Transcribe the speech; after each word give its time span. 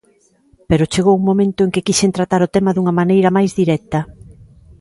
Pero 0.69 0.89
chegou 0.93 1.15
un 1.19 1.27
momento 1.29 1.59
en 1.63 1.71
que 1.73 1.85
quixen 1.87 2.15
tratar 2.17 2.41
o 2.43 2.51
tema 2.55 2.71
dunha 2.73 2.97
maneira 2.99 3.35
máis 3.37 3.51
directa. 3.61 3.99